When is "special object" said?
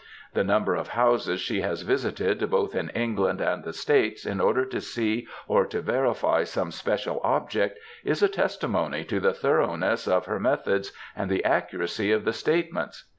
6.71-7.77